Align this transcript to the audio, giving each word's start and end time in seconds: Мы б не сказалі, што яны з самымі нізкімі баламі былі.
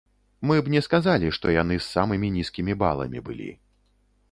Мы 0.51 0.55
б 0.67 0.71
не 0.75 0.81
сказалі, 0.85 1.27
што 1.37 1.53
яны 1.57 1.77
з 1.79 1.85
самымі 1.91 2.33
нізкімі 2.39 2.73
баламі 2.83 3.19
былі. 3.31 3.51